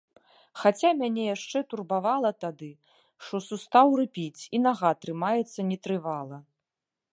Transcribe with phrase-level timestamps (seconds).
[0.59, 2.71] Хаця мяне яшчэ турбавала тады,
[3.27, 6.37] што сустаў рыпіць, і нага трымаецца нетрывала.